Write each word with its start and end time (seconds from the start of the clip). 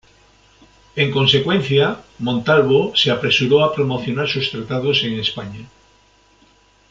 En 0.95 1.11
consecuencia, 1.11 2.01
Montalvo 2.17 2.95
se 2.95 3.11
apresuró 3.11 3.63
a 3.63 3.71
promocionar 3.75 4.27
sus 4.27 4.49
tratados 4.49 5.03
en 5.03 5.19
España. 5.19 5.63